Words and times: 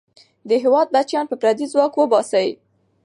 د 0.49 0.51
هېواد 0.63 0.87
بچیان 0.95 1.25
به 1.29 1.35
پردی 1.41 1.65
ځواک 1.73 1.93
وباسي. 1.95 2.49